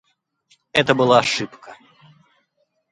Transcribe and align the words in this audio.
Это 0.71 0.95
была 0.95 1.19
ошибка. 1.19 1.77